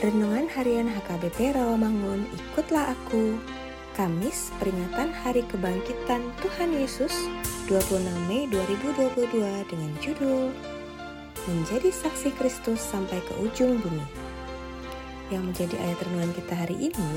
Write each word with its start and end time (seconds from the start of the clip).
Renungan 0.00 0.48
Harian 0.56 0.88
HKBP 0.88 1.52
Rawamangun, 1.60 2.24
ikutlah 2.32 2.96
aku. 2.96 3.36
Kamis, 3.92 4.48
peringatan 4.56 5.12
Hari 5.12 5.44
Kebangkitan 5.44 6.24
Tuhan 6.40 6.72
Yesus 6.72 7.12
26 7.68 8.08
Mei 8.24 8.48
2022 8.48 9.28
dengan 9.68 9.92
judul 10.00 10.56
Menjadi 11.44 11.92
Saksi 11.92 12.32
Kristus 12.32 12.80
sampai 12.80 13.20
ke 13.28 13.44
ujung 13.44 13.76
bumi. 13.84 14.00
Yang 15.28 15.42
menjadi 15.52 15.76
ayat 15.84 15.98
renungan 16.08 16.32
kita 16.32 16.54
hari 16.56 16.76
ini 16.88 17.12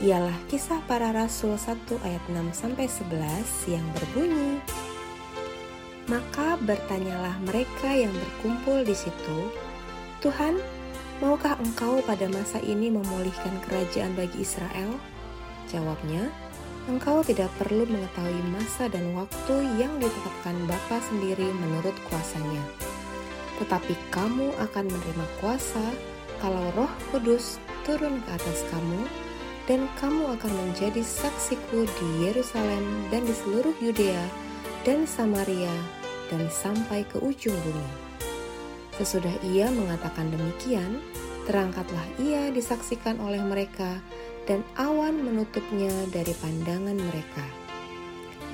ialah 0.00 0.40
kisah 0.48 0.80
para 0.88 1.12
rasul 1.12 1.60
1 1.60 1.76
ayat 2.00 2.24
6 2.32 2.40
sampai 2.56 2.88
11 2.88 3.76
yang 3.76 3.84
berbunyi 3.92 4.64
Maka 6.08 6.56
bertanyalah 6.64 7.36
mereka 7.44 7.92
yang 7.92 8.16
berkumpul 8.16 8.88
di 8.88 8.96
situ, 8.96 9.52
Tuhan, 10.24 10.56
Maukah 11.16 11.56
engkau 11.56 12.04
pada 12.04 12.28
masa 12.28 12.60
ini 12.60 12.92
memulihkan 12.92 13.56
kerajaan 13.64 14.12
bagi 14.12 14.44
Israel? 14.44 15.00
Jawabnya, 15.72 16.28
engkau 16.92 17.24
tidak 17.24 17.48
perlu 17.56 17.88
mengetahui 17.88 18.44
masa 18.52 18.92
dan 18.92 19.16
waktu 19.16 19.64
yang 19.80 19.96
ditetapkan 19.96 20.52
Bapa 20.68 21.00
sendiri 21.08 21.48
menurut 21.56 21.96
kuasanya. 22.12 22.60
Tetapi 23.56 23.96
kamu 24.12 24.52
akan 24.60 24.84
menerima 24.92 25.26
kuasa 25.40 25.80
kalau 26.44 26.68
roh 26.76 26.92
kudus 27.08 27.56
turun 27.88 28.20
ke 28.28 28.30
atas 28.36 28.60
kamu, 28.68 29.00
dan 29.64 29.88
kamu 29.96 30.36
akan 30.36 30.52
menjadi 30.52 31.00
saksiku 31.00 31.88
di 31.96 32.28
Yerusalem 32.28 33.08
dan 33.08 33.24
di 33.24 33.32
seluruh 33.32 33.72
Yudea 33.80 34.28
dan 34.84 35.08
Samaria 35.08 35.72
dan 36.28 36.44
sampai 36.52 37.08
ke 37.08 37.16
ujung 37.24 37.56
bumi. 37.64 38.05
Sesudah 38.96 39.32
ia 39.44 39.68
mengatakan 39.68 40.32
demikian, 40.32 41.04
terangkatlah 41.44 42.04
ia 42.16 42.48
disaksikan 42.48 43.20
oleh 43.20 43.44
mereka, 43.44 44.00
dan 44.48 44.64
awan 44.80 45.20
menutupnya 45.20 45.92
dari 46.08 46.32
pandangan 46.40 46.96
mereka. 46.96 47.44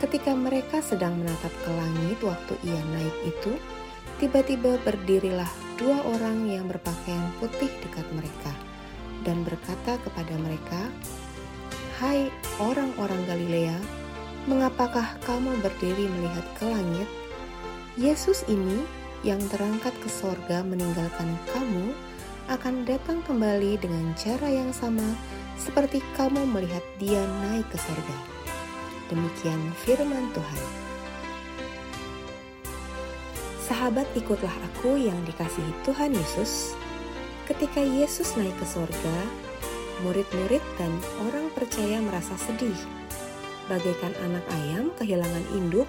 Ketika 0.03 0.35
mereka 0.35 0.83
sedang 0.83 1.15
menatap 1.23 1.55
ke 1.63 1.71
langit 1.71 2.19
waktu 2.27 2.55
ia 2.67 2.83
naik 2.91 3.17
itu, 3.23 3.55
tiba-tiba 4.19 4.83
berdirilah 4.83 5.49
dua 5.79 6.03
orang 6.19 6.51
yang 6.51 6.67
berpakaian 6.67 7.31
putih 7.39 7.71
dekat 7.87 8.07
mereka, 8.11 8.51
dan 9.23 9.47
berkata 9.47 9.95
kepada 10.03 10.35
mereka, 10.43 10.91
"Hai 12.03 12.35
orang-orang 12.59 13.23
Galilea, 13.31 13.79
mengapakah 14.51 15.07
kamu 15.23 15.55
berdiri 15.63 16.11
melihat 16.11 16.47
ke 16.59 16.67
langit? 16.67 17.07
Yesus 17.95 18.43
ini 18.51 18.83
yang 19.23 19.39
terangkat 19.51 19.95
ke 20.03 20.11
sorga 20.11 20.67
meninggalkan 20.67 21.39
kamu 21.55 21.95
akan 22.51 22.83
datang 22.83 23.23
kembali 23.23 23.79
dengan 23.79 24.11
cara 24.19 24.51
yang 24.51 24.75
sama 24.75 25.15
seperti 25.55 26.03
kamu 26.19 26.43
melihat 26.51 26.83
dia 26.99 27.23
naik 27.47 27.67
ke 27.71 27.79
sorga. 27.79 28.19
Demikian 29.07 29.63
firman 29.87 30.27
Tuhan. 30.35 30.63
Sahabat 33.63 34.11
ikutlah 34.19 34.53
aku 34.69 34.99
yang 34.99 35.17
dikasihi 35.23 35.73
Tuhan 35.87 36.13
Yesus. 36.13 36.75
Ketika 37.47 37.79
Yesus 37.79 38.35
naik 38.35 38.55
ke 38.59 38.67
sorga, 38.67 39.19
murid-murid 40.03 40.63
dan 40.77 40.91
orang 41.31 41.47
percaya 41.55 42.03
merasa 42.03 42.35
sedih. 42.43 42.77
Bagaikan 43.71 44.13
anak 44.27 44.43
ayam 44.51 44.91
kehilangan 44.99 45.47
induk, 45.55 45.87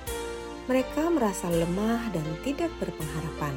mereka 0.64 1.12
merasa 1.12 1.52
lemah 1.52 2.08
dan 2.16 2.24
tidak 2.48 2.72
berpengharapan. 2.80 3.52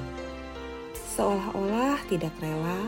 Seolah-olah 1.15 2.03
tidak 2.11 2.35
rela, 2.43 2.83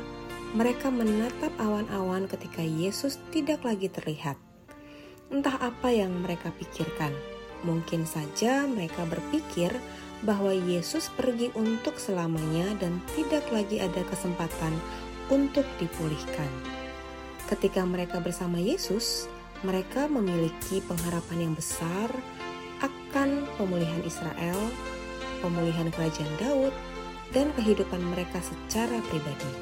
mereka 0.58 0.90
menatap 0.90 1.54
awan-awan 1.62 2.26
ketika 2.26 2.60
Yesus 2.60 3.22
tidak 3.30 3.62
lagi 3.62 3.86
terlihat. 3.86 4.34
Entah 5.30 5.60
apa 5.62 5.94
yang 5.94 6.10
mereka 6.24 6.50
pikirkan. 6.56 7.14
Mungkin 7.62 8.06
saja 8.06 8.66
mereka 8.66 9.06
berpikir 9.06 9.70
bahwa 10.26 10.50
Yesus 10.50 11.14
pergi 11.14 11.54
untuk 11.54 11.94
selamanya 12.02 12.74
dan 12.82 12.98
tidak 13.14 13.46
lagi 13.54 13.78
ada 13.78 14.02
kesempatan 14.08 14.74
untuk 15.30 15.66
dipulihkan. 15.78 16.50
Ketika 17.46 17.86
mereka 17.86 18.18
bersama 18.18 18.58
Yesus, 18.58 19.30
mereka 19.62 20.10
memiliki 20.10 20.82
pengharapan 20.86 21.50
yang 21.50 21.54
besar 21.54 22.10
akan 22.82 23.48
pemulihan 23.56 24.02
Israel, 24.04 24.58
pemulihan 25.40 25.90
kerajaan 25.94 26.34
Daud, 26.38 26.74
dan 27.32 27.52
kehidupan 27.56 28.00
mereka 28.00 28.40
secara 28.40 28.98
pribadi. 29.12 29.52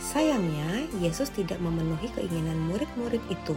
Sayangnya, 0.00 0.88
Yesus 1.04 1.28
tidak 1.32 1.60
memenuhi 1.60 2.08
keinginan 2.16 2.56
murid-murid 2.68 3.20
itu. 3.28 3.56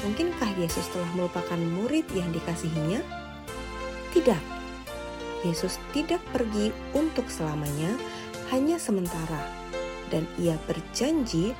Mungkinkah 0.00 0.54
Yesus 0.56 0.86
telah 0.94 1.10
melupakan 1.12 1.58
murid 1.58 2.06
yang 2.14 2.30
dikasihinya? 2.30 3.02
Tidak. 4.14 4.42
Yesus 5.44 5.76
tidak 5.92 6.22
pergi 6.32 6.72
untuk 6.96 7.28
selamanya, 7.28 7.92
hanya 8.50 8.80
sementara, 8.80 9.42
dan 10.08 10.24
Ia 10.40 10.56
berjanji 10.64 11.52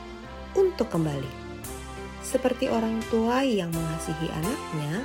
untuk 0.56 0.88
kembali. 0.88 1.30
Seperti 2.24 2.68
orang 2.72 3.00
tua 3.12 3.44
yang 3.44 3.70
mengasihi 3.70 4.28
anaknya, 4.32 5.04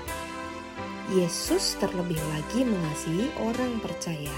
Yesus 1.14 1.78
terlebih 1.78 2.18
lagi 2.34 2.66
mengasihi 2.66 3.30
orang 3.38 3.78
percaya. 3.86 4.34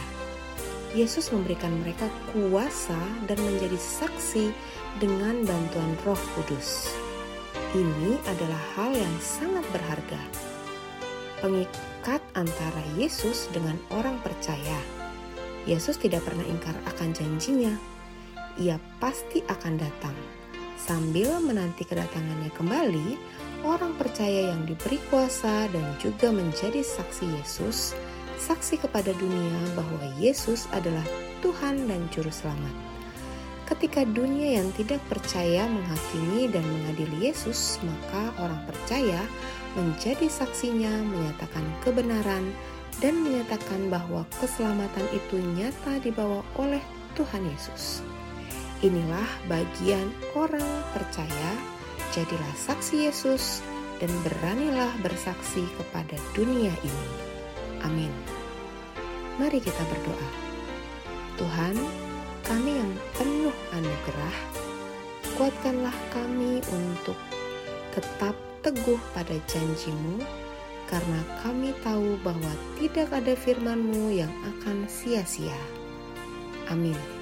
Yesus 0.91 1.31
memberikan 1.31 1.71
mereka 1.79 2.11
kuasa 2.35 2.99
dan 3.31 3.39
menjadi 3.47 3.79
saksi 3.79 4.51
dengan 4.99 5.47
bantuan 5.47 5.95
Roh 6.03 6.19
Kudus. 6.35 6.91
Ini 7.71 8.19
adalah 8.27 8.59
hal 8.75 8.91
yang 8.91 9.15
sangat 9.23 9.63
berharga. 9.71 10.19
Pengikat 11.39 12.19
antara 12.35 12.83
Yesus 12.99 13.47
dengan 13.55 13.79
orang 13.95 14.19
percaya. 14.19 14.79
Yesus 15.63 15.95
tidak 15.95 16.27
pernah 16.27 16.43
ingkar 16.43 16.75
akan 16.91 17.15
janjinya. 17.15 17.71
Ia 18.59 18.75
pasti 18.99 19.39
akan 19.47 19.79
datang. 19.79 20.15
Sambil 20.75 21.39
menanti 21.39 21.87
kedatangannya 21.87 22.51
kembali, 22.51 23.15
orang 23.65 23.97
percaya 23.97 24.53
yang 24.53 24.61
diberi 24.69 25.01
kuasa 25.09 25.65
dan 25.73 25.85
juga 25.97 26.29
menjadi 26.29 26.85
saksi 26.85 27.25
Yesus, 27.41 27.97
saksi 28.37 28.77
kepada 28.77 29.09
dunia 29.17 29.59
bahwa 29.73 30.05
Yesus 30.21 30.69
adalah 30.69 31.03
Tuhan 31.41 31.89
dan 31.89 32.05
Juru 32.13 32.29
Selamat. 32.29 32.71
Ketika 33.65 34.05
dunia 34.05 34.61
yang 34.61 34.69
tidak 34.77 35.01
percaya 35.09 35.65
menghakimi 35.65 36.45
dan 36.53 36.61
mengadili 36.61 37.33
Yesus, 37.33 37.81
maka 37.81 38.29
orang 38.37 38.61
percaya 38.69 39.25
menjadi 39.73 40.29
saksinya, 40.29 40.93
menyatakan 41.01 41.65
kebenaran, 41.81 42.53
dan 43.01 43.17
menyatakan 43.25 43.89
bahwa 43.89 44.23
keselamatan 44.37 45.09
itu 45.11 45.41
nyata 45.57 45.97
dibawa 46.05 46.45
oleh 46.61 46.79
Tuhan 47.17 47.41
Yesus. 47.49 48.05
Inilah 48.85 49.25
bagian 49.49 50.13
orang 50.37 50.63
percaya 50.93 51.49
jadilah 52.15 52.55
saksi 52.55 53.11
Yesus 53.11 53.59
dan 53.99 54.07
beranilah 54.23 54.91
bersaksi 55.03 55.67
kepada 55.75 56.15
dunia 56.31 56.71
ini. 56.71 57.07
Amin. 57.83 58.11
Mari 59.35 59.59
kita 59.59 59.83
berdoa. 59.91 60.29
Tuhan, 61.35 61.75
kami 62.47 62.71
yang 62.79 62.91
penuh 63.19 63.55
anugerah, 63.75 64.37
kuatkanlah 65.35 65.95
kami 66.15 66.63
untuk 66.71 67.19
tetap 67.91 68.35
teguh 68.63 68.99
pada 69.11 69.35
janjimu, 69.51 70.23
karena 70.87 71.19
kami 71.43 71.75
tahu 71.83 72.15
bahwa 72.23 72.53
tidak 72.79 73.11
ada 73.11 73.35
firman-Mu 73.35 74.15
yang 74.15 74.31
akan 74.55 74.87
sia-sia. 74.87 75.59
Amin. 76.71 77.14